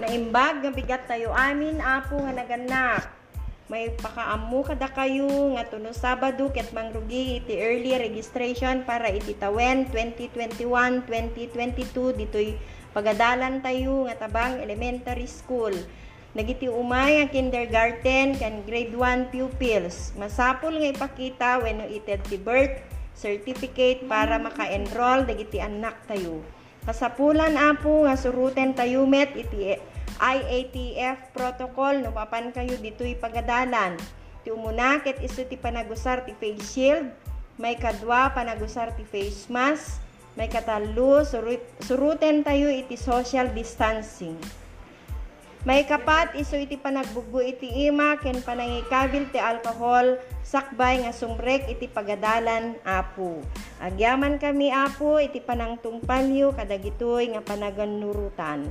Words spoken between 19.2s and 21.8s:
pupils. Masapol nga ipakita